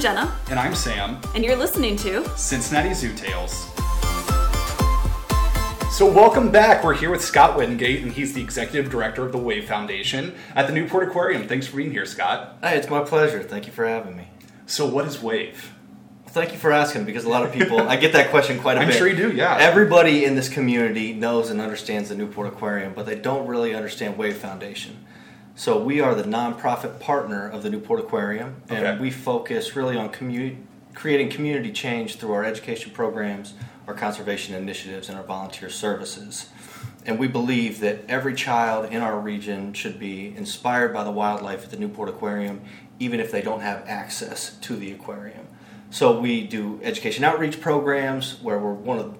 [0.00, 3.52] Jenna, And I'm Sam, and you're listening to Cincinnati Zoo Tales.
[5.90, 6.82] So, welcome back.
[6.82, 10.66] We're here with Scott Wingate, and he's the executive director of the Wave Foundation at
[10.66, 11.46] the Newport Aquarium.
[11.46, 12.56] Thanks for being here, Scott.
[12.62, 13.42] Hey, it's my pleasure.
[13.42, 14.28] Thank you for having me.
[14.64, 15.74] So, what is Wave?
[16.28, 18.80] Thank you for asking because a lot of people, I get that question quite a
[18.80, 18.94] I'm bit.
[18.94, 19.58] I'm sure you do, yeah.
[19.60, 24.16] Everybody in this community knows and understands the Newport Aquarium, but they don't really understand
[24.16, 25.04] Wave Foundation.
[25.60, 28.98] So we are the nonprofit partner of the Newport Aquarium, and Okay.
[28.98, 30.56] we focus really on commu-
[30.94, 33.52] creating community change through our education programs,
[33.86, 36.46] our conservation initiatives, and our volunteer services.
[37.04, 41.64] And we believe that every child in our region should be inspired by the wildlife
[41.64, 42.62] at the Newport Aquarium,
[42.98, 45.46] even if they don't have access to the aquarium.
[45.90, 49.14] So we do education outreach programs where we're one of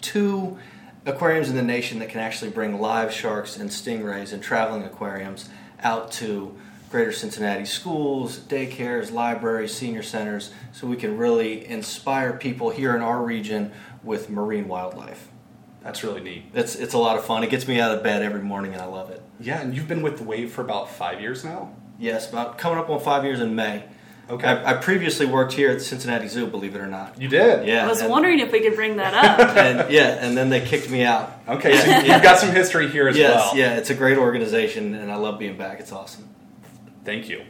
[0.00, 0.56] two
[1.04, 5.48] aquariums in the nation that can actually bring live sharks and stingrays and traveling aquariums
[5.82, 6.56] out to
[6.90, 13.02] greater Cincinnati schools, daycares, libraries, senior centers, so we can really inspire people here in
[13.02, 13.72] our region
[14.02, 15.28] with marine wildlife.
[15.82, 16.44] That's really neat.
[16.52, 17.42] It's, it's a lot of fun.
[17.42, 19.22] It gets me out of bed every morning and I love it.
[19.38, 21.74] Yeah, and you've been with the Wave for about five years now?
[21.98, 23.84] Yes, about coming up on five years in May.
[24.30, 24.46] Okay.
[24.46, 27.20] I, I previously worked here at the Cincinnati Zoo, believe it or not.
[27.20, 27.66] You did?
[27.66, 27.84] Yeah.
[27.84, 29.56] I was and- wondering if we could bring that up.
[29.56, 31.32] and yeah, and then they kicked me out.
[31.48, 33.56] Okay, so you've got some history here as yes, well.
[33.56, 35.80] yeah, it's a great organization, and I love being back.
[35.80, 36.28] It's awesome.
[37.04, 37.44] Thank you.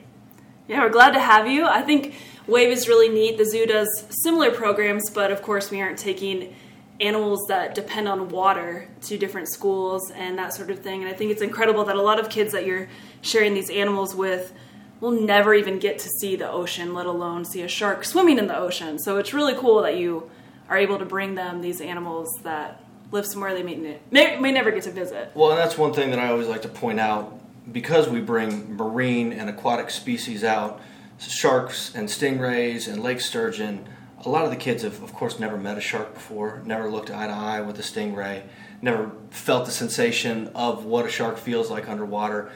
[0.69, 1.67] yeah, we're glad to have you.
[1.67, 2.15] I think
[2.47, 3.37] Wave is really neat.
[3.37, 6.55] The zoo does similar programs, but of course, we aren't taking
[7.01, 11.03] animals that depend on water to different schools and that sort of thing.
[11.03, 12.89] And I think it's incredible that a lot of kids that you're
[13.23, 14.53] sharing these animals with
[15.01, 18.47] will never even get to see the ocean, let alone see a shark swimming in
[18.47, 18.99] the ocean.
[18.99, 20.31] So it's really cool that you
[20.69, 24.71] are able to bring them these animals that live somewhere they may, may, may never
[24.71, 25.33] get to visit.
[25.35, 27.41] Well, and that's one thing that I always like to point out
[27.73, 30.81] because we bring marine and aquatic species out,
[31.19, 33.87] sharks and stingrays and lake sturgeon.
[34.25, 37.11] A lot of the kids have, of course, never met a shark before, never looked
[37.11, 38.43] eye to eye with a stingray,
[38.83, 42.51] never felt the sensation of what a shark feels like underwater,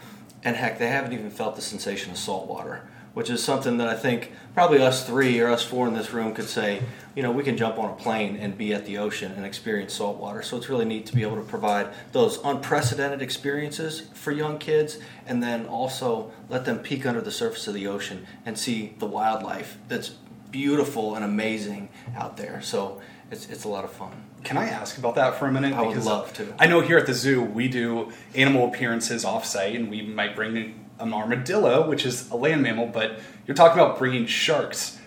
[0.45, 2.83] and heck, they haven't even felt the sensation of salt water,
[3.15, 6.35] which is something that I think probably us three or us four in this room
[6.35, 6.83] could say,
[7.15, 9.95] you know, we can jump on a plane and be at the ocean and experience
[9.95, 10.43] salt water.
[10.43, 14.99] So it's really neat to be able to provide those unprecedented experiences for young kids
[15.27, 19.07] and then also let them peek under the surface of the ocean and see the
[19.07, 20.11] wildlife that's
[20.51, 22.61] beautiful and amazing out there.
[22.63, 23.01] So
[23.31, 24.25] it's, it's a lot of fun.
[24.45, 25.73] Can I ask about that for a minute?
[25.73, 26.55] I would love to.
[26.59, 30.87] I know here at the zoo we do animal appearances off-site, and we might bring
[30.99, 32.87] an armadillo, which is a land mammal.
[32.87, 34.99] But you're talking about bringing sharks.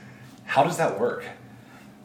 [0.46, 1.26] How does that work?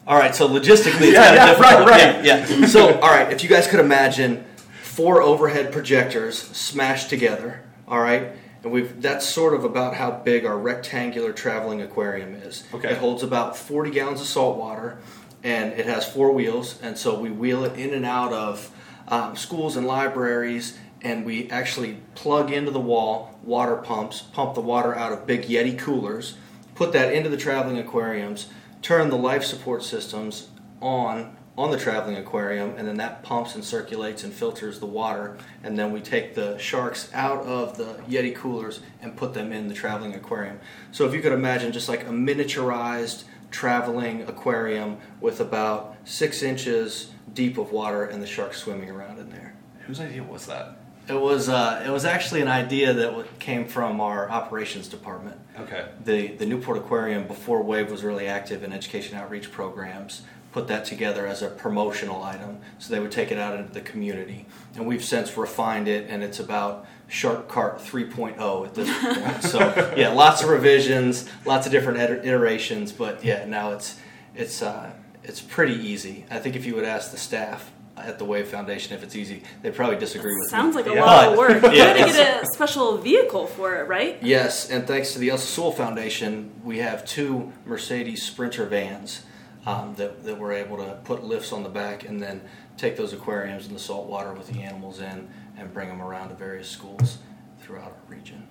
[0.05, 1.89] All right, so logistically, it's Yeah, kind yeah, of difficult.
[1.89, 2.25] right, right.
[2.25, 2.65] Yeah, yeah.
[2.67, 4.45] So, all right, if you guys could imagine
[4.83, 8.33] four overhead projectors smashed together, all right,
[8.63, 12.63] and we've that's sort of about how big our rectangular traveling aquarium is.
[12.73, 12.91] Okay.
[12.91, 14.97] It holds about 40 gallons of salt water,
[15.43, 18.71] and it has four wheels, and so we wheel it in and out of
[19.07, 20.77] um, schools and libraries.
[21.01, 25.41] And we actually plug into the wall water pumps, pump the water out of big
[25.43, 26.37] Yeti coolers,
[26.75, 28.47] put that into the traveling aquariums,
[28.81, 30.47] turn the life support systems
[30.81, 35.37] on on the traveling aquarium and then that pumps and circulates and filters the water
[35.61, 39.67] and then we take the sharks out of the yeti coolers and put them in
[39.67, 40.59] the traveling aquarium
[40.91, 47.11] so if you could imagine just like a miniaturized traveling aquarium with about six inches
[47.33, 49.53] deep of water and the sharks swimming around in there
[49.87, 50.77] Whose idea was that?
[51.07, 55.85] it was uh, it was actually an idea that came from our operations department Okay.
[56.03, 60.85] the the Newport Aquarium before Wave was really active in education outreach programs put that
[60.85, 64.85] together as a promotional item so they would take it out into the community and
[64.85, 70.09] we've since refined it and it's about Shark Cart 3.0 at this point so yeah
[70.09, 73.99] lots of revisions lots of different iterations but yeah now it's
[74.35, 74.91] it's uh,
[75.23, 78.93] it's pretty easy I think if you would ask the staff at the Wave Foundation
[78.95, 81.05] if it's easy they probably disagree with Sounds me like a Yeah.
[81.05, 81.63] lot of work.
[81.63, 84.17] You Yeah, had to get a special vehicle for it, right?
[84.21, 89.23] Yes, and thanks to the Elsa Sewell Foundation, we have two Mercedes Sprinter vans
[89.65, 92.41] um, that, that we're able to put lifts on the back and then
[92.77, 96.29] take those aquariums and the salt water with the animals in and bring them around
[96.29, 97.17] to various schools
[97.61, 98.47] throughout our region.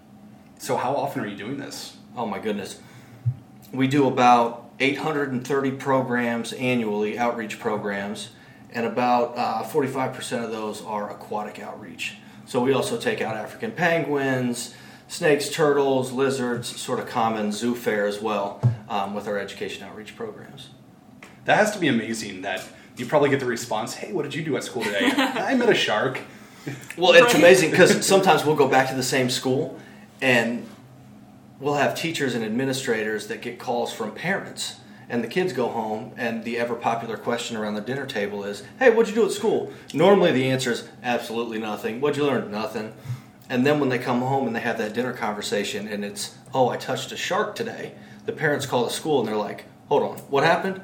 [0.58, 1.96] So how often are you doing this?
[2.16, 2.80] Oh my goodness.
[3.72, 8.30] We do about 830 programs annually, outreach programs,
[8.70, 12.16] and about uh, 45% of those are aquatic outreach.
[12.46, 14.74] So we also take out African penguins,
[15.08, 20.16] snakes, turtles, lizards, sort of common zoo fare as well um, with our education outreach
[20.16, 20.70] programs.
[21.44, 22.42] That has to be amazing.
[22.42, 22.66] That
[22.96, 25.68] you probably get the response, "Hey, what did you do at school today?" I met
[25.68, 26.20] a shark.
[26.96, 29.80] Well, it's amazing because sometimes we'll go back to the same school
[30.20, 30.64] and
[31.58, 34.76] we'll have teachers and administrators that get calls from parents
[35.12, 38.62] and the kids go home and the ever popular question around the dinner table is
[38.78, 39.70] hey what'd you do at school?
[39.92, 42.00] Normally the answer is absolutely nothing.
[42.00, 42.50] What'd you learn?
[42.50, 42.94] Nothing.
[43.48, 46.70] And then when they come home and they have that dinner conversation and it's oh
[46.70, 47.92] i touched a shark today.
[48.24, 50.18] The parents call the school and they're like hold on.
[50.30, 50.80] What happened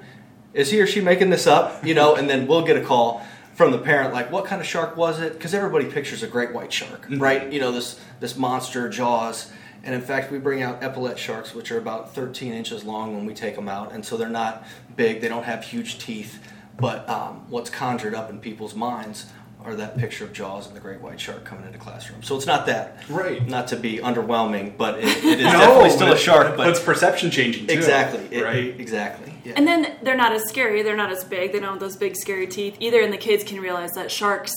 [0.59, 1.85] is he or she making this up?
[1.85, 3.25] You know and then we'll get a call
[3.55, 5.33] from the parent like what kind of shark was it?
[5.33, 7.19] Because everybody pictures a great white shark Mm-hmm.
[7.23, 7.53] right?
[7.53, 9.51] You know this this monster jaws.
[9.85, 13.25] And in fact we bring out epaulette sharks which are about 13 inches long when
[13.27, 13.93] we take them out.
[13.93, 14.65] And so they're not
[14.97, 15.21] big.
[15.21, 16.43] They don't have huge teeth.
[16.77, 19.33] But um, what's conjured up in people's minds
[19.65, 22.23] are that picture of jaws and the great white shark coming into classroom.
[22.23, 23.45] So it's not that Right.
[23.49, 27.31] not to be underwhelming but it, it is definitely still a shark but it's perception
[27.33, 27.73] changing too.
[27.75, 28.29] exactly.
[28.31, 28.79] It- right.
[28.79, 29.55] exactly yeah.
[29.57, 30.83] And then they're not as scary.
[30.83, 31.53] They're not as big.
[31.53, 33.01] They don't have those big scary teeth either.
[33.01, 34.53] And the kids can realize that sharks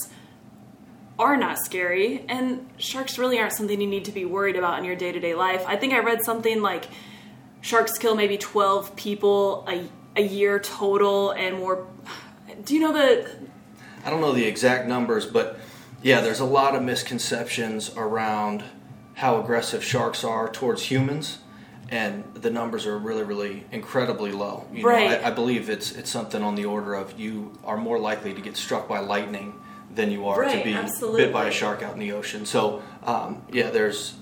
[1.18, 4.84] are not scary, and sharks really aren't something you need to be worried about in
[4.84, 5.62] your day to day life.
[5.66, 6.88] I think I read something like
[7.60, 9.86] sharks kill maybe twelve people a,
[10.16, 11.86] a year total, and more.
[12.64, 13.28] Do you know the
[14.04, 15.58] I don't know the exact numbers, but
[16.02, 18.64] yeah, there's a lot of misconceptions around
[19.14, 21.38] how aggressive sharks are towards humans,
[21.92, 24.64] and the numbers are really, really incredibly low.
[24.72, 25.10] You Right.
[25.10, 28.32] Know, I, I believe it's it's something on the order of you are more likely
[28.34, 29.52] to get struck by lightning
[29.94, 31.24] than you are to be absolutely.
[31.24, 32.46] bit by a shark out in the ocean.
[32.46, 34.14] So um, yeah, there's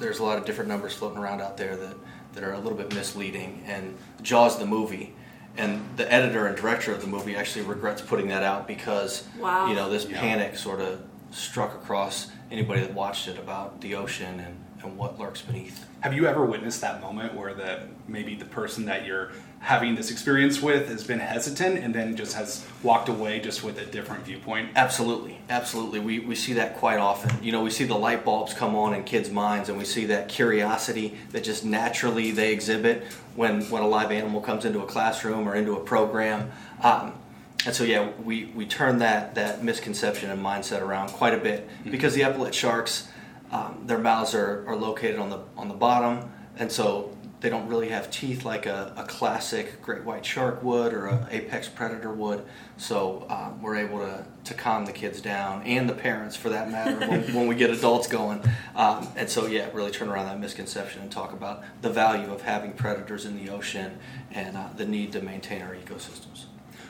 [0.00, 1.94] there's a lot of different numbers floating around out there that,
[2.32, 3.62] that are a little bit misleading.
[3.66, 5.14] And Jaws the movie,
[5.58, 9.68] and the editor and director of the movie actually regrets putting that out because Wow.
[9.68, 10.18] you know this Yeah.
[10.18, 15.18] panic sort of struck across anybody that watched it about the ocean and, and what
[15.18, 15.86] lurks beneath.
[16.00, 19.30] Have you ever witnessed that moment where the maybe the person that you're
[19.60, 23.78] having this experience with has been hesitant and then just has walked away just with
[23.78, 24.70] a different viewpoint?
[24.74, 26.00] Absolutely, absolutely.
[26.00, 27.42] We, we see that quite often.
[27.42, 30.06] You know, we see the light bulbs come on in kids' minds, and we see
[30.06, 33.04] that curiosity that just naturally they exhibit
[33.36, 36.50] when, when a live animal comes into a classroom or into a program.
[36.82, 37.14] Um,
[37.64, 41.68] and so, yeah, we, we turn that, that misconception and mindset around quite a bit
[41.88, 43.08] because the epaulet sharks,
[43.52, 47.66] um, their mouths are, are located on the, on the bottom, and so they don't
[47.66, 52.12] really have teeth like a, a classic great white shark would or a apex predator
[52.12, 52.44] would.
[52.76, 56.70] So um, we're able to, to calm the kids down and the parents for that
[56.70, 58.44] matter when, when we get adults going.
[58.76, 62.42] Um, and so yeah, really turn around that misconception and talk about the value of
[62.42, 63.98] having predators in the ocean
[64.30, 66.44] and uh, the need to maintain our ecosystems.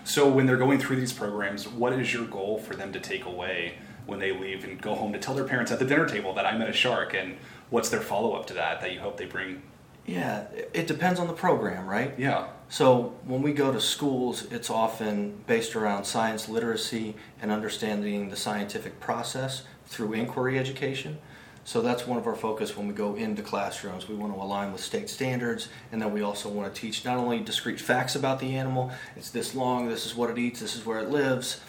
[0.04, 3.24] So when they're going through these programs, what is your goal for them to take
[3.24, 6.34] away when they leave and go home to tell their parents at the dinner table
[6.34, 7.36] that I met a shark and
[7.70, 9.62] what's their follow up to that that you hope they bring?
[10.06, 12.12] Yeah, it- it depends on the program, right?
[12.18, 12.46] Yeah.
[12.68, 18.36] So when we go to schools, it's often based around science literacy and understanding the
[18.36, 21.18] scientific process through inquiry education.
[21.64, 24.08] So that's one of our focus when we go into classrooms.
[24.08, 27.18] We want to align with state standards, and then we also want to teach not
[27.18, 30.74] only discrete facts about the animal, it's this long, this is what it eats, this
[30.74, 31.60] is where it lives,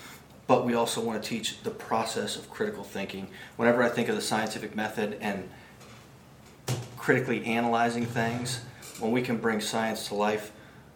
[0.48, 3.28] but we also want to teach the process of critical thinking.
[3.56, 5.50] Whenever I think of the scientific method and
[6.98, 8.62] critically analyzing things,
[9.00, 10.52] when we can bring science to life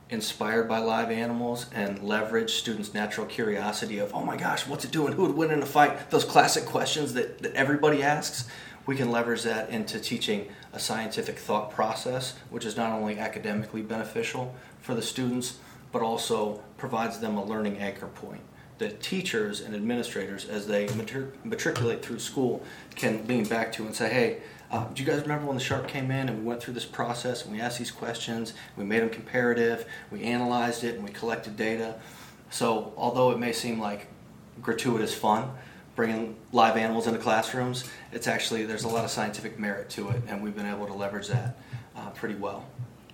[0.10, 4.92] inspired by live animals and leverage students' natural curiosity of, oh my gosh, what's it
[4.92, 5.14] doing?
[5.14, 6.10] Who would win in a fight?
[6.10, 8.48] Those classic questions that, that everybody asks.
[8.86, 13.81] We can leverage that into teaching a scientific thought process, which is not only academically
[13.81, 15.57] beneficial for the students,
[15.92, 18.42] but also provides them a learning anchor point
[18.78, 20.88] that teachers and administrators, as they
[21.44, 22.64] matriculate through school,
[22.96, 24.38] can lean back to and say, hey,
[24.69, 26.86] uh, do you guys remember when the shark came in and we went through this
[26.86, 31.10] process and we asked these questions, we made them comparative, we analyzed it, and we
[31.12, 31.96] collected data?
[32.50, 34.07] So, although it may seem like
[34.62, 35.50] gratuitous fun,
[35.96, 40.22] bringing live animals into classrooms, it's actually, there's a lot of scientific merit to it,
[40.28, 41.57] and we've been able to leverage that
[41.96, 42.68] uh, pretty well.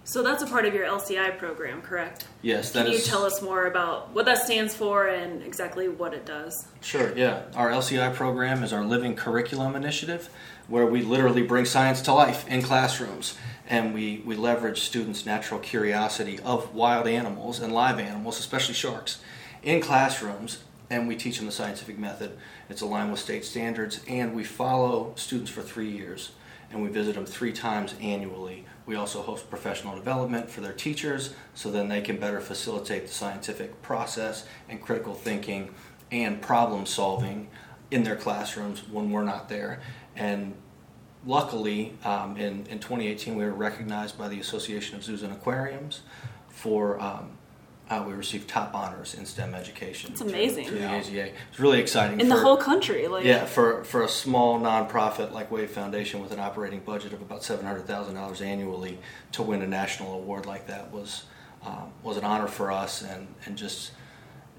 [0.06, 2.28] So that's a part of your LCI program, correct?
[2.42, 3.06] Yes, that Can is.
[3.06, 6.68] you tell us more about what that stands for and exactly what it does?
[6.82, 7.44] Sure, yeah.
[7.56, 10.30] Our LCI program is our Living Curriculum Initiative,
[10.68, 13.38] where we literally bring science to life in classrooms.
[13.66, 19.22] And we, we leverage students' natural curiosity of wild animals and live animals, especially sharks,
[19.64, 20.64] in classrooms.
[20.90, 22.38] And we teach them the scientific method.
[22.70, 24.02] It's aligned with state standards.
[24.06, 26.32] And we follow students for three years.
[26.72, 28.66] And we visit them three times annually.
[28.86, 33.14] We also host professional development for their teachers so then they can better facilitate the
[33.14, 35.74] scientific process and critical thinking
[36.12, 37.50] and problem solving
[37.92, 39.82] in their classrooms when we're not there.
[40.16, 40.54] And
[41.26, 46.02] luckily, um, in, in 2018, we were recognized by the Association of Zoos and Aquariums
[46.50, 47.32] for um,
[47.90, 50.12] uh, we received top honors in STEM education.
[50.12, 50.66] It's amazing.
[50.68, 51.00] Through, through Yeah.
[51.02, 51.32] the AZA.
[51.52, 52.20] It's really exciting.
[52.22, 53.08] in the whole country.
[53.08, 57.22] Like, yeah, for, for a small nonprofit like Wave Foundation with an operating budget of
[57.22, 59.00] about seven hundred thousand dollars annually
[59.34, 61.24] to win a national award like that was
[61.66, 63.92] um, was an honor for us and, and just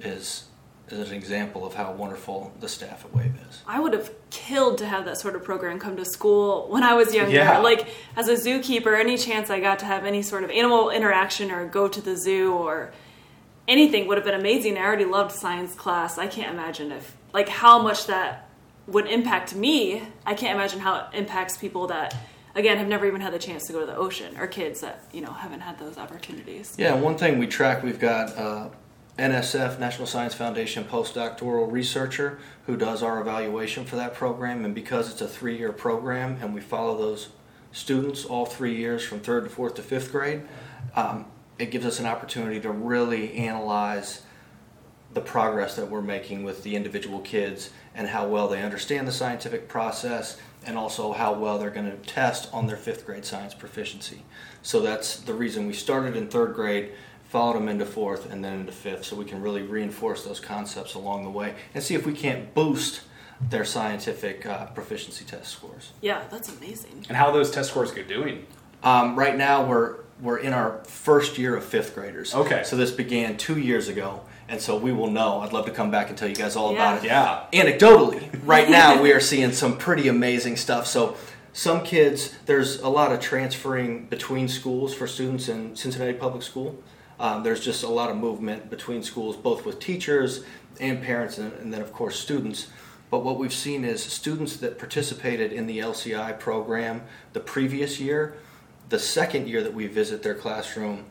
[0.00, 0.44] is
[0.90, 3.62] is an example of how wonderful the staff at Wave is.
[3.66, 6.92] I would have killed to have that sort of program come to school when I
[6.92, 7.32] was younger.
[7.32, 7.58] Yeah.
[7.60, 11.50] Like as a zookeeper, any chance I got to have any sort of animal interaction
[11.50, 12.92] or go to the zoo or
[13.66, 14.78] anything would have been amazing.
[14.78, 16.18] I already loved science class.
[16.18, 18.48] I can't imagine if like how much that
[18.86, 20.02] would impact me.
[20.26, 22.14] I can't imagine how it impacts people that
[22.54, 25.04] again have never even had the chance to go to the ocean or kids that,
[25.12, 26.74] you know, haven't had those opportunities.
[26.78, 28.68] Yeah, one thing we track, we've got uh,
[29.18, 34.64] NSF, National Science Foundation postdoctoral researcher, who does our evaluation for that program.
[34.64, 37.28] And because it's a three year program and we follow those
[37.72, 40.42] students all three years from third to fourth to fifth grade,
[40.94, 41.26] um,
[41.58, 44.22] it gives us an opportunity to really analyze
[45.12, 49.12] the progress that we're making with the individual kids and how well they understand the
[49.12, 53.54] scientific process and also how well they're going to test on their fifth grade science
[53.54, 54.22] proficiency.
[54.62, 56.92] So that's the reason we started in third grade,
[57.28, 60.94] followed them into fourth, and then into fifth, so we can really reinforce those concepts
[60.94, 63.02] along the way and see if we can't boost
[63.40, 65.92] their scientific uh, proficiency test scores.
[66.00, 67.04] Yeah, that's amazing.
[67.08, 68.46] And how are those test scores go doing?
[68.84, 72.34] Um, right now, we're we're in our first year of fifth graders.
[72.34, 72.62] Okay.
[72.64, 75.40] So this began two years ago, and so we will know.
[75.40, 77.04] I'd love to come back and tell you guys all about it.
[77.04, 77.46] Yeah.
[77.52, 80.86] Anecdotally, right now we are seeing some pretty amazing stuff.
[80.86, 81.16] So
[81.52, 86.82] some kids, there's a lot of transferring between schools for students in Cincinnati Public School.
[87.18, 90.44] Um, there's just a lot of movement between schools, both with teachers
[90.80, 92.68] and parents, and, and then of course students.
[93.10, 98.34] But what we've seen is students that participated in the LCI program the previous year,
[98.94, 101.04] the second year that we visit their classroom,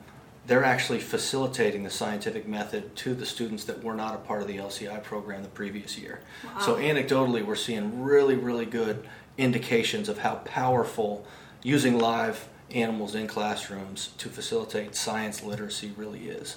[0.46, 4.48] they're actually facilitating the scientific method to the students that were not a part of
[4.48, 6.20] the LCI program the previous year.
[6.62, 11.26] So anecdotally, we're seeing really, really good indications of how powerful
[11.62, 16.56] using live animals in classrooms to facilitate science literacy really is.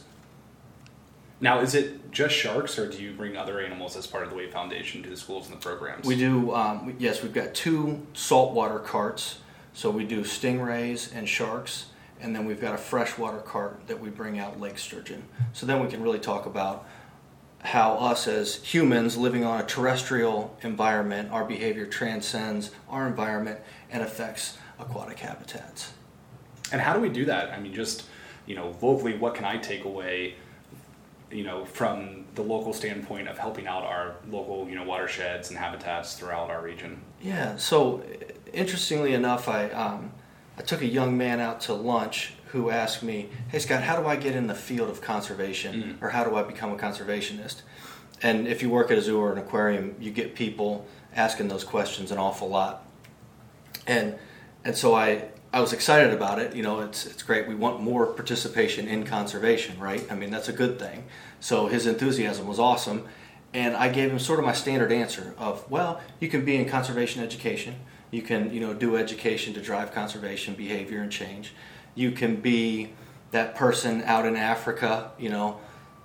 [1.42, 4.36] Now, is it just sharks, or do you bring other animals as part of the
[4.38, 6.06] Wave Foundation to the schools and the programs?
[6.06, 9.40] We do, um, yes, we've got two saltwater carts.
[9.78, 11.86] So we do stingrays and sharks,
[12.20, 15.24] and then we've got a freshwater cart that we bring out lake sturgeon.
[15.54, 16.88] So then we can really talk about
[17.62, 23.60] how us as humans living on a terrestrial environment, our behavior transcends our environment
[23.92, 25.94] and affects aquatic habitats.
[26.72, 27.52] And how do we do that?
[27.52, 28.06] I mean, just
[28.48, 30.38] you know, locally, what can I take away?
[31.30, 35.60] You know, from the local standpoint of helping out our local, you know, watersheds and
[35.60, 37.00] habitats throughout our region.
[37.22, 37.58] Yeah.
[37.58, 38.02] So,
[38.54, 40.12] interestingly enough, I um,
[40.58, 44.08] I took a young man out to lunch who asked me, "Hey Scott, how do
[44.08, 47.62] I get in the field of conservation, or how do I become a conservationist?"
[48.22, 50.86] And if you work at a zoo or an aquarium, you get people
[51.16, 52.86] asking those questions an awful lot.
[53.86, 54.18] And
[54.64, 56.56] and so I I was excited about it.
[56.56, 57.48] You know, it's it's great.
[57.48, 60.06] We want more participation in conservation, right?
[60.12, 61.06] I mean, that's a good thing.
[61.40, 63.08] So his enthusiasm was awesome,
[63.54, 66.68] and I gave him sort of my standard answer of, well, you can be in
[66.68, 67.76] conservation education.
[68.12, 71.54] You can you know do education to drive conservation behavior and change.
[71.96, 72.94] You can be
[73.32, 75.60] that person out in Africa, you know,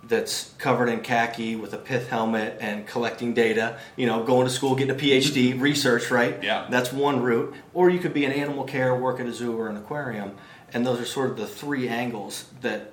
[0.04, 4.52] that's covered in khaki with a pith helmet and collecting data, you know, going to
[4.52, 6.42] school, getting a PhD, research, right?
[6.42, 6.66] Yeah.
[6.68, 7.54] That's one route.
[7.73, 10.32] Or you could be in animal care, work at a zoo or an aquarium.
[10.73, 12.92] And those are sort of the three angles that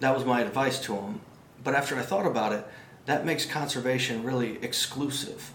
[0.00, 1.20] that was my advice to him.
[1.64, 2.64] But after I thought about it,
[3.06, 5.50] that makes conservation really exclusive.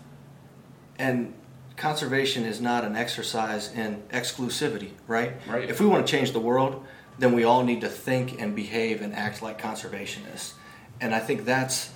[1.00, 1.34] And
[1.76, 5.34] conservation is not an exercise in exclusivity, right?
[5.48, 5.70] Right.
[5.70, 6.86] If we want to change the world,
[7.20, 10.54] then we all need to think and behave and act like conservationists.
[11.02, 11.92] And I think that's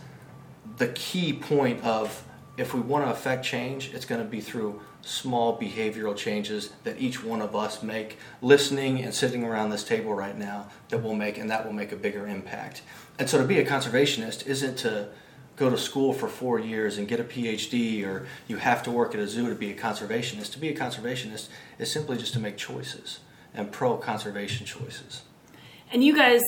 [0.77, 2.23] the key point of
[2.57, 6.99] if we want to affect change, it's going to be through small behavioral changes that
[6.99, 11.15] each one of us make, listening and sitting around this table right now, that will
[11.15, 12.81] make, and that will make a bigger impact.
[13.19, 15.09] And so to be a conservationist isn't to
[15.57, 19.13] go to school for four years and get a PhD, or you have to work
[19.13, 20.53] at a zoo to be a conservationist.
[20.53, 21.49] To be a conservationist
[21.79, 23.19] is simply just to make choices
[23.53, 25.23] and pro conservation choices.
[25.91, 26.41] And you guys,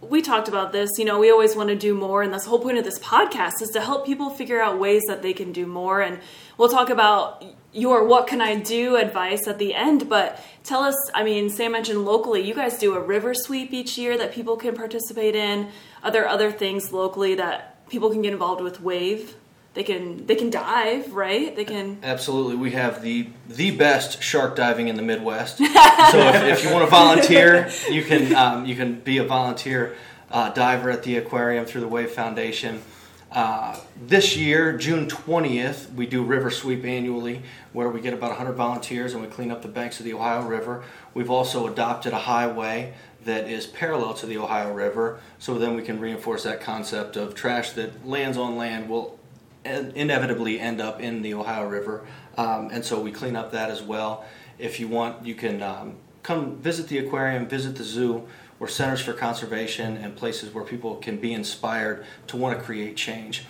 [0.00, 0.90] we talked about this.
[0.96, 3.00] You know, we always want to do more, and that's the whole point of this
[3.00, 6.00] podcast is to help people figure out ways that they can do more.
[6.00, 6.20] And
[6.56, 10.08] we'll talk about your "What can I do?" advice at the end.
[10.08, 10.96] But tell us.
[11.14, 14.56] I mean, Sam mentioned locally, you guys do a river sweep each year that people
[14.56, 15.68] can participate in.
[16.04, 18.80] Are there other things locally that people can get involved with?
[18.80, 19.36] Wave.
[19.74, 21.54] They can they can dive, right?
[21.54, 21.98] They can.
[22.02, 25.58] Absolutely, we have the the best shark diving in the Midwest.
[25.58, 29.94] so if, if you want to volunteer, you can um, you can be a volunteer
[30.30, 32.82] uh, diver at the aquarium through the Wave Foundation.
[33.30, 37.40] Uh, this year, June 20th, we do River Sweep annually,
[37.72, 40.42] where we get about 100 volunteers and we clean up the banks of the Ohio
[40.42, 40.84] River.
[41.14, 42.92] We've also adopted a highway
[43.24, 47.34] that is parallel to the Ohio River, so then we can reinforce that concept of
[47.34, 49.18] trash that lands on land will
[49.64, 52.04] inevitably end up in the Ohio River,
[52.36, 54.24] um, and so we clean up that as well.
[54.58, 58.26] If you want, you can um, come visit the aquarium, visit the zoo.
[58.60, 62.96] or centers for conservation and places where people can be inspired to want to create
[62.96, 63.44] change.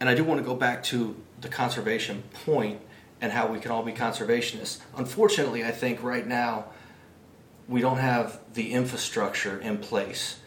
[0.00, 2.80] And I do want to go back to the conservation point
[3.20, 4.80] and how we can all be conservationists.
[4.96, 6.66] Unfortunately, I think right now
[7.68, 10.38] we don't have the infrastructure in place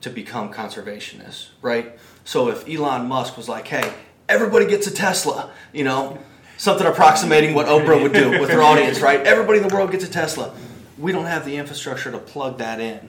[0.00, 1.98] to become conservationists, right?
[2.24, 3.92] So if Elon Musk was like, hey,
[4.28, 6.18] everybody gets a Tesla, you know,
[6.56, 9.20] something approximating what Oprah would do with her audience, right?
[9.20, 10.54] Everybody in the world gets a Tesla.
[10.98, 13.08] We don't have the infrastructure to plug that in.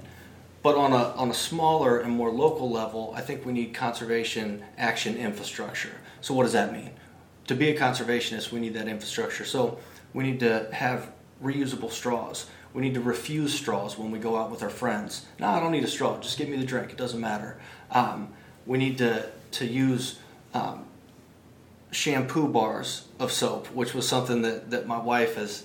[0.64, 4.64] But on a, on a smaller and more local level, I think we need conservation
[4.78, 5.92] action infrastructure.
[6.22, 6.92] So, what does that mean?
[7.48, 9.44] To be a conservationist, we need that infrastructure.
[9.44, 9.78] So,
[10.14, 11.12] we need to have
[11.44, 12.48] reusable straws.
[12.74, 15.26] We need to refuse straws when we go out with our friends.
[15.40, 16.20] No, I don't need a straw.
[16.20, 16.92] Just give me the drink.
[16.92, 17.60] It doesn't matter.
[17.92, 18.34] Um,
[18.66, 20.20] we need to, to use
[20.54, 20.86] um,
[21.92, 25.64] shampoo bars of soap, which was something that, that my wife has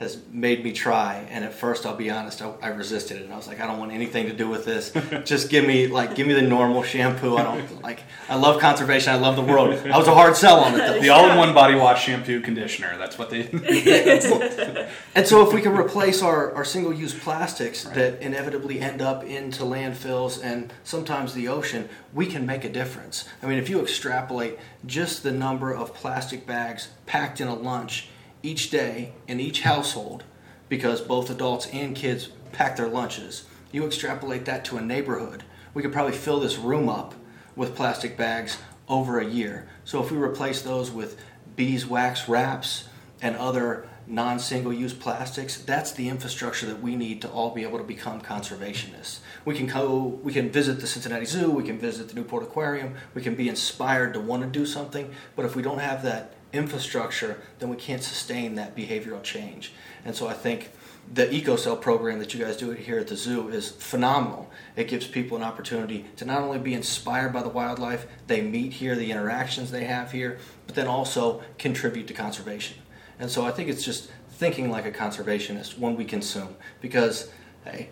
[0.00, 1.26] has made me try.
[1.30, 3.24] And at first, I'll be honest, I, I, resisted it.
[3.24, 4.92] And I was like, I don't want anything to do with this.
[5.26, 7.36] Just give me like give me the normal shampoo.
[7.36, 8.02] I don't like.
[8.30, 9.12] I love conservation.
[9.12, 9.74] I love the world.
[9.74, 10.78] I was a hard sell on it.
[10.78, 11.00] Though.
[11.00, 12.96] The all-in-one body wash, shampoo, conditioner.
[12.96, 13.50] That's what they.
[15.14, 17.94] and so, if we can replace our, our single-use plastics right.
[17.94, 23.28] that inevitably end up into landfills and sometimes the ocean, we can make a difference.
[23.42, 28.08] I mean, if you extrapolate just the number of plastic bags packed in a lunch
[28.42, 30.24] each day in each household
[30.68, 33.44] because both adults and kids pack their lunches.
[33.72, 35.44] You extrapolate that to a neighborhood,
[35.74, 37.14] we could probably fill this room up
[37.54, 39.68] with plastic bags over a year.
[39.84, 41.20] So if we replace those with
[41.56, 42.88] beeswax wraps
[43.22, 47.78] and other non-single use plastics, that's the infrastructure that we need to all be able
[47.78, 49.20] to become conservationists.
[49.44, 52.94] We can go we can visit the Cincinnati Zoo, we can visit the Newport Aquarium,
[53.14, 56.34] we can be inspired to want to do something, but if we don't have that
[56.52, 59.72] infrastructure, then we can't sustain that behavioral change.
[60.04, 60.70] And so I think
[61.12, 64.50] the EcoCell program that you guys do here at the zoo is phenomenal.
[64.76, 68.74] It gives people an opportunity to not only be inspired by the wildlife they meet
[68.74, 72.76] here, the interactions they have here, but then also contribute to conservation.
[73.18, 77.30] And so I think it's just thinking like a conservationist when we consume, because
[77.64, 77.90] hey,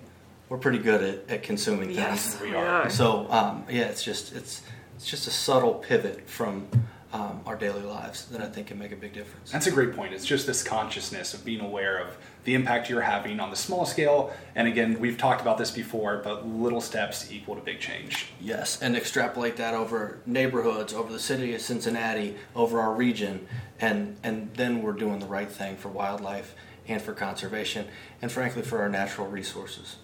[0.48, 1.98] we're pretty good at, at consuming things.
[1.98, 2.88] yes, we are.
[2.88, 4.62] So um, yeah, it's just it's
[4.96, 6.68] it's just a subtle pivot from
[7.12, 9.50] um, our daily lives that I think can make a big difference.
[9.50, 10.12] That's a great point.
[10.12, 13.86] It's just this consciousness of being aware of the impact you're having on the small
[13.86, 14.32] scale.
[14.54, 18.26] And again, we've talked about this before, but little steps equal to big change.
[18.40, 23.46] Yes, and extrapolate that over neighborhoods, over the city of Cincinnati, over our region,
[23.80, 26.54] and and then we're doing the right thing for wildlife
[26.86, 27.86] and for conservation,
[28.20, 29.96] and frankly for our natural resources.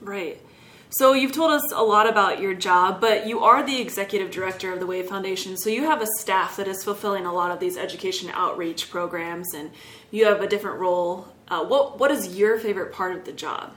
[0.00, 0.40] Right.
[0.92, 4.74] So you've told us a lot about your job, but you are the executive director
[4.74, 5.56] of the Wave Foundation.
[5.56, 9.54] So you have a staff that is fulfilling a lot of these education outreach programs,
[9.54, 9.70] and
[10.10, 11.28] you have a different role.
[11.48, 13.72] Uh, what What is your favorite part of the job?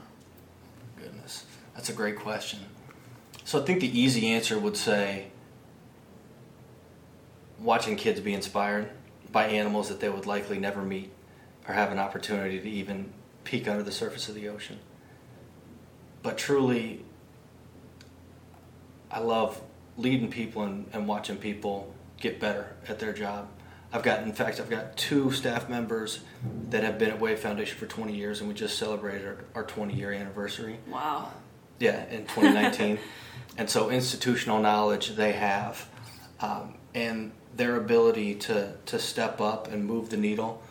[1.00, 2.60] Goodness, that's a great question.
[3.44, 5.28] So I think the easy answer would say
[7.58, 8.90] watching kids be inspired
[9.32, 11.10] by animals that they would likely never meet
[11.66, 14.80] or have an opportunity to even peek under the surface of the ocean
[16.26, 17.04] but truly,
[19.10, 19.60] I love
[19.96, 23.48] leading people and, and watching people get better at their job.
[23.92, 26.20] I've got, in fact, I've got two staff members
[26.70, 29.64] that have been at Wave Foundation for 20 years, and we just celebrated our, our
[29.64, 30.78] 20 year anniversary.
[30.88, 31.32] Wow.
[31.78, 32.98] Yeah, in 2019.
[33.58, 35.88] and so, institutional knowledge they have,
[36.40, 40.62] um, and their ability to, to step up and move the needle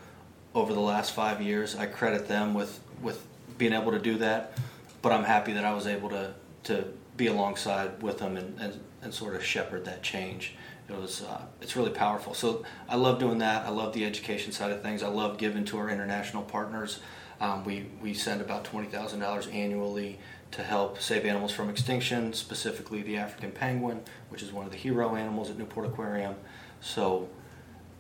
[0.54, 3.26] over the last five years, I credit them with, with
[3.58, 4.58] being able to do that
[5.06, 6.84] but I'm happy that I was able to to
[7.17, 10.56] be alongside with them and, and, and sort of shepherd that change.
[10.88, 12.34] It was uh, it's really powerful.
[12.34, 13.65] So I love doing that.
[13.65, 15.01] I love the education side of things.
[15.01, 16.99] I love giving to our international partners.
[17.41, 20.19] Um, we we send about twenty thousand dollars annually
[20.51, 24.78] to help save animals from extinction, specifically the African penguin, which is one of the
[24.78, 26.36] hero animals at Newport Aquarium.
[26.82, 27.30] So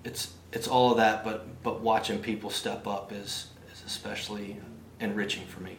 [0.03, 4.57] it's it's all of that, but but watching people step up is is especially
[4.99, 5.77] enriching for me.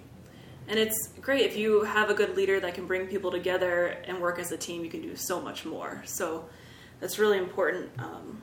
[0.68, 4.20] And it's great if you have a good leader that can bring people together and
[4.20, 6.02] work as a team, you can do so much more.
[6.04, 6.48] So
[7.00, 8.42] that's really important um,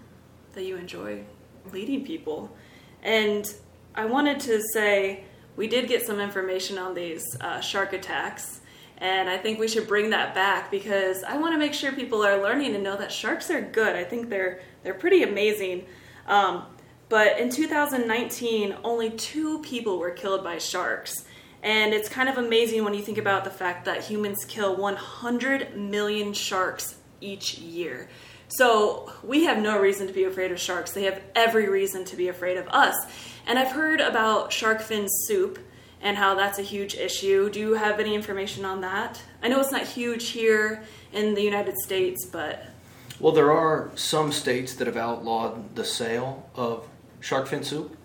[0.53, 1.23] that you enjoy
[1.71, 2.55] leading people.
[3.01, 3.51] And
[3.95, 8.61] I wanted to say we did get some information on these uh, shark attacks.
[8.97, 12.23] And I think we should bring that back because I want to make sure people
[12.23, 13.95] are learning and know that sharks are good.
[13.95, 15.85] I think they're they're pretty amazing.
[16.25, 16.65] Um,
[17.09, 21.25] but in 2019, only two people were killed by sharks.
[21.63, 25.77] And it's kind of amazing when you think about the fact that humans kill 100
[25.77, 28.09] million sharks each year.
[28.49, 30.91] So we have no reason to be afraid of sharks.
[30.91, 32.95] They have every reason to be afraid of us.
[33.47, 35.57] And I've heard about shark fin soup
[36.01, 37.49] and how that's a huge issue.
[37.49, 39.21] Do you have any information on that?
[39.41, 42.65] I know it's not huge here in the United States, but.
[43.21, 46.85] Well, there are some states that have outlawed the sale of
[47.21, 47.95] shark fin soup,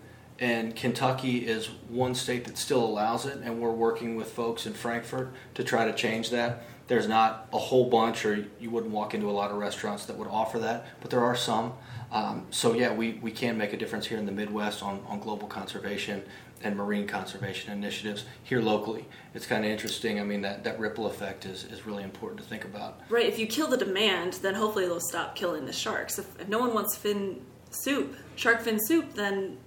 [0.40, 4.72] and Kentucky is one state that still allows it, and we're working with folks in
[4.72, 6.64] Frankfort to try to change that.
[6.86, 10.16] There's not a whole bunch, or you wouldn't walk into a lot of restaurants that
[10.16, 11.74] would offer that, but there are some.
[12.10, 15.20] Um, so, yeah, we, we can make a difference here in the Midwest on, on
[15.20, 16.22] global conservation
[16.62, 19.06] and marine conservation initiatives here locally.
[19.34, 20.18] It's kind of interesting.
[20.18, 23.00] I mean, that, that ripple effect is, is really important to think about.
[23.10, 23.26] Right.
[23.26, 26.18] If you kill the demand, then hopefully they'll stop killing the sharks.
[26.18, 29.58] If, if no one wants fin soup, shark fin soup, then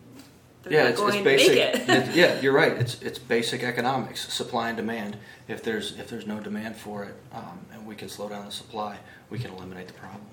[0.69, 1.57] yeah, it's, it's basic.
[1.89, 2.73] it, yeah, you're right.
[2.73, 5.17] It's it's basic economics, supply and demand.
[5.47, 8.51] If there's if there's no demand for it, um, and we can slow down the
[8.51, 8.97] supply,
[9.29, 10.25] we can eliminate the problem.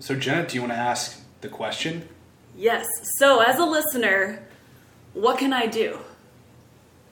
[0.00, 2.08] So, Jenna, do you want to ask the question?
[2.56, 2.86] Yes.
[3.18, 4.42] So, as a listener,
[5.12, 5.98] what can I do?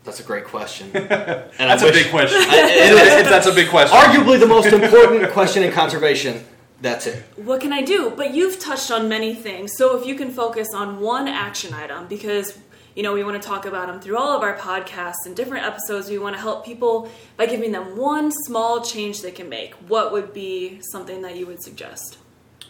[0.04, 0.90] That's a great question.
[0.94, 2.38] And that's a big question.
[2.40, 3.96] I, that's a big question.
[3.96, 6.44] Arguably the most important question in conservation.
[6.80, 7.24] That's it.
[7.36, 8.10] What can I do?
[8.10, 9.76] But you've touched on many things.
[9.76, 12.56] So if you can focus on one action item, because
[12.94, 15.66] you know we want to talk about them through all of our podcasts and different
[15.66, 16.08] episodes.
[16.08, 19.74] We want to help people by giving them one small change they can make.
[19.88, 22.18] What would be something that you would suggest?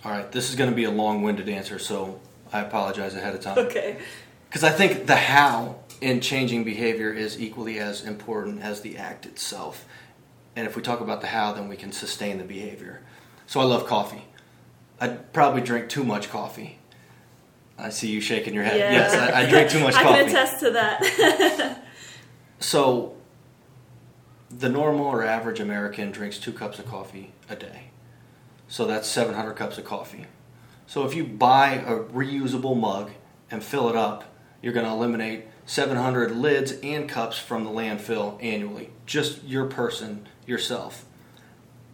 [0.05, 2.21] All right, this is going to be a long-winded answer, so
[2.53, 3.59] I apologize ahead of time.
[3.59, 3.99] Okay.
[4.49, 9.27] Because I think the how in changing behavior is equally as important as the act
[9.27, 9.85] itself.
[10.57, 13.03] And if we talk about the how, then we can sustain the behavior.
[13.49, 14.25] So I love coffee.
[15.01, 16.79] I probably drink too much coffee.
[17.79, 18.79] I see you shaking your head.
[18.79, 18.93] Yeah.
[18.93, 20.15] Yes, I, I drink too much I coffee.
[20.15, 21.85] I can attest to that.
[22.61, 23.15] So,
[24.51, 27.91] the normal or average American drinks two cups of coffee a day.
[28.67, 30.27] So that's 700 cups of coffee.
[30.89, 33.13] So if you buy a reusable mug
[33.49, 34.25] and fill it up,
[34.61, 38.91] you're going to eliminate 700 lids and cups from the landfill annually.
[39.07, 41.05] Just your person, yourself.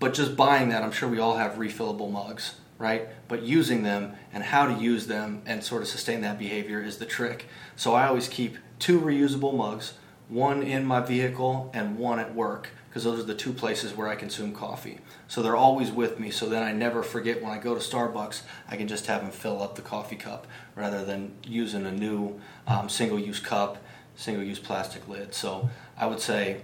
[0.05, 3.09] But just buying that, I'm sure we all have refillable mugs, right?
[3.27, 6.99] But using them and how to use them and sort of sustain that behavior is
[6.99, 7.47] the trick.
[7.75, 9.95] So I always keep two reusable mugs,
[10.29, 14.07] one in my vehicle and one at work, because those are the two places where
[14.07, 14.99] I consume coffee.
[15.27, 18.43] So they're always with me, so then I never forget when I go to Starbucks,
[18.69, 22.39] I can just have them fill up the coffee cup rather than using a new
[22.67, 23.79] um, single use cup,
[24.17, 25.33] single use plastic lid.
[25.33, 26.61] So I would say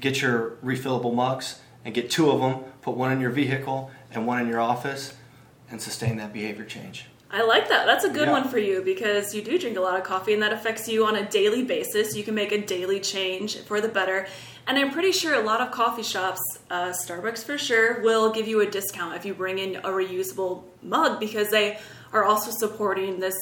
[0.00, 4.26] get your refillable mugs and get two of them, put one in your vehicle and
[4.26, 5.14] one in your office,
[5.70, 7.06] and sustain that behavior change.
[7.30, 7.84] I like that.
[7.84, 8.32] That's a good Yeah.
[8.32, 11.04] one for you because you do drink a lot of coffee and that affects you
[11.04, 12.14] on a daily basis.
[12.14, 14.28] You can make a daily change for the better.
[14.68, 18.46] And I'm pretty sure a lot of coffee shops, uh, Starbucks for sure, will give
[18.46, 21.78] you a discount if you bring in a reusable mug because they
[22.12, 23.34] are also supporting this,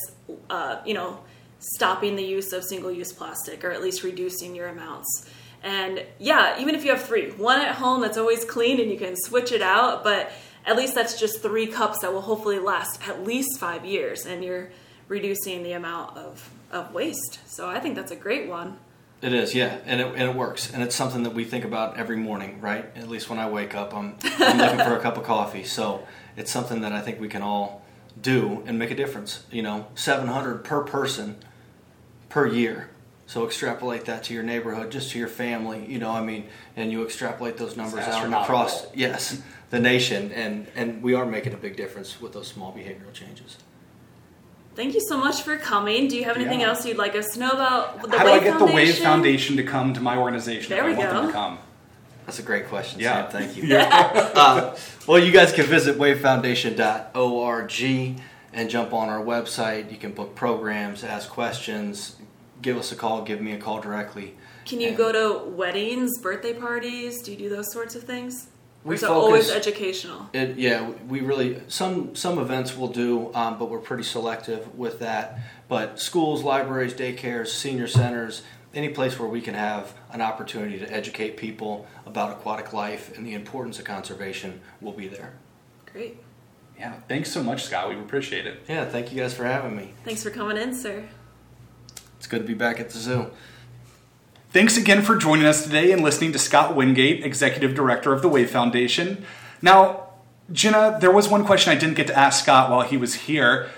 [0.49, 1.19] uh, you know,
[1.59, 5.29] stopping the use of single use plastic or at least reducing your amounts.
[5.63, 8.99] And yeah, even if you have three, one at home that's always clean and you
[8.99, 10.33] can switch it out, but
[10.67, 14.45] at least that's just three cups that will hopefully last at least five years and
[14.45, 14.71] you're
[15.09, 17.39] reducing the amount of, of waste.
[17.47, 18.79] So I think that's a great one.
[19.21, 21.97] It is, yeah, and it, and it works, and it's something that we think about
[21.97, 22.87] every morning, right?
[22.97, 25.63] At least when I wake up, I'm, I'm looking for a cup of coffee.
[25.63, 26.05] So
[26.37, 27.83] it's something that I think we can all
[28.21, 29.47] do and make a difference.
[29.53, 31.37] You know, 700 per person
[32.31, 32.89] per year.
[33.33, 35.87] So extrapolate that to your neighborhood, just to your family.
[35.87, 39.41] You know, I mean, and you extrapolate those numbers out across, yes,
[39.71, 43.57] the nation, and and we are making a big difference with those small behavioral changes.
[44.75, 46.09] Thank you so much for coming.
[46.09, 46.69] Do you have anything Yeah.
[46.69, 48.75] else you'd like us to know about the How do I Wave get the Wave
[48.75, 49.03] Foundation?
[49.03, 50.69] Foundation to come to my organization?
[50.69, 51.17] There if we I want go.
[51.23, 51.59] them to come.
[52.27, 53.31] That's a great question, Yeah.
[53.31, 53.41] Sam.
[53.41, 53.75] Thank you.
[53.79, 54.77] uh,
[55.09, 58.21] well, you guys can visit wavefoundation.org
[58.53, 59.91] and jump on our website.
[59.91, 62.17] You can book programs, ask questions,
[62.63, 64.35] give us a call, give me a call directly.
[64.65, 67.21] Can you And go to weddings, birthday parties?
[67.23, 68.49] Do you do those sorts of things?
[68.85, 70.29] We or focus- always educational?
[70.33, 74.99] It, yeah, we really some some events we'll do, um, but we're pretty selective with
[75.01, 75.39] that.
[75.69, 78.43] But schools, libraries, daycares, senior centers,
[78.75, 83.25] any place where we can have an opportunity to educate people about aquatic life and
[83.27, 85.35] the importance of conservation, we'll be there.
[85.93, 86.19] Great.
[86.79, 87.89] Yeah, thanks so much, Scott.
[87.89, 88.63] We appreciate it.
[88.69, 89.93] Yeah, thank you guys for having me.
[90.05, 91.05] Thanks for coming in, sir.
[92.23, 93.33] It's good to be back at the zoo.
[94.53, 98.29] Thanks again for joining us today and listening to Scott Wingate, Executive Director of the
[98.29, 99.25] Wave Foundation.
[99.61, 100.11] Now,
[100.53, 103.71] Jenna, there was one question I didn't get to ask Scott while he was here.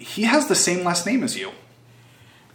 [0.00, 1.52] He has the same last name as you.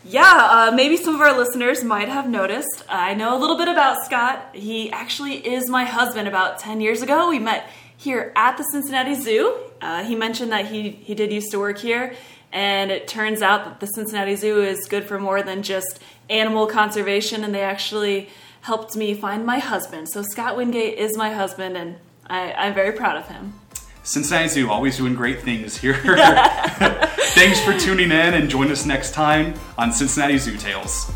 [0.04, 2.84] Yeah, uh, maybe some of our listeners might have noticed.
[2.90, 4.50] I know a little bit about Scott.
[4.54, 6.28] He actually is my husband.
[6.28, 9.56] About 10 years ago, we met here at the Cincinnati Zoo.
[9.80, 12.16] Uh, he mentioned that he, he did used to work here,
[12.52, 16.68] and it turns out that the Cincinnati Zoo is good for more than just animal
[16.68, 18.30] conservation, and they actually
[18.62, 20.10] helped me find my husband.
[20.10, 23.54] So Scott Wingate is my husband, and I, I'm very proud of him.
[24.04, 25.96] Cincinnati Zoo, always doing great things here.
[27.38, 31.12] Thanks for tuning in and join us next time on Cincinnati Zoo Tales.